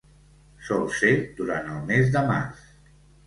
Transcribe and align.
Sol 0.69 0.85
ser 0.99 1.11
durant 1.41 1.69
el 1.75 1.85
mes 1.91 2.11
de 2.17 2.25
març. 2.31 2.65